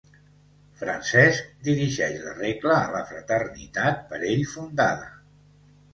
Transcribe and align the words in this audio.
Francesc 0.83 1.51
dirigeix 1.67 2.17
la 2.23 2.33
Regla 2.39 2.77
a 2.77 2.89
la 2.97 3.03
fraternitat 3.13 4.03
per 4.15 4.23
ell 4.33 4.43
fundada. 4.55 5.11